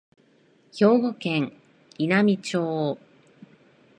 [0.73, 1.53] 兵庫県
[1.99, 2.97] 稲美町